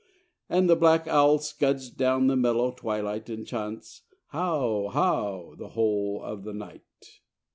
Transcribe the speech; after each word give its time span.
And 0.49 0.67
the 0.67 0.75
black 0.75 1.07
owl 1.07 1.37
scuds 1.37 1.91
down 1.91 2.25
the 2.25 2.35
mellow 2.35 2.71
twilight, 2.71 3.29
And 3.29 3.45
chaunts 3.45 4.01
'how? 4.29 4.89
how?' 4.91 5.53
the 5.59 5.69
whole 5.77 6.23
of 6.23 6.43
the 6.43 6.53
night. 6.55 7.19